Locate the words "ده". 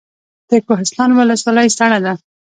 2.05-2.13